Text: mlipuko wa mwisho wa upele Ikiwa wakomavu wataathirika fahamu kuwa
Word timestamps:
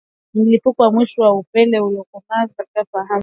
mlipuko 0.33 0.83
wa 0.83 0.91
mwisho 0.91 1.21
wa 1.21 1.33
upele 1.33 1.77
Ikiwa 1.77 1.85
wakomavu 1.89 2.27
wataathirika 2.57 2.85
fahamu 2.91 3.07
kuwa 3.09 3.19